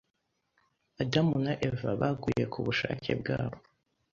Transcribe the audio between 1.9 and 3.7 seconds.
baguye kubushake bwabo